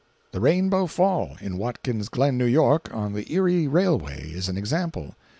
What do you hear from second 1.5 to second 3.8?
Watkins Glen (N.Y.), on the Erie